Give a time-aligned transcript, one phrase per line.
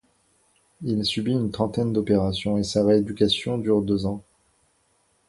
[0.81, 4.23] Il subit une trentaine d’opérations et sa rééducation dure deux ans.